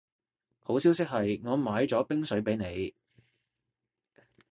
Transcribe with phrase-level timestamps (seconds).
[0.63, 2.95] 好消息係我買咗冰水畀你